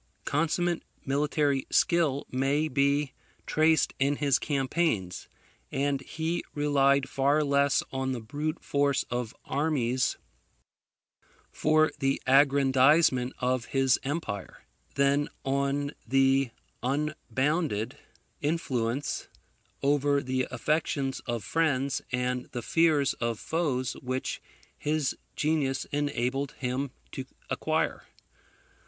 [0.25, 3.13] Consummate military skill may be
[3.45, 5.27] traced in his campaigns;
[5.71, 10.17] and he relied far less on the brute force of armies
[11.51, 14.63] for the aggrandizement of his empire,
[14.95, 16.49] than on the
[16.81, 17.99] unbounded
[18.41, 19.27] influence
[19.83, 24.41] over the affections of friends and the fears of foes which
[24.75, 28.07] his genius enabled him to acquire.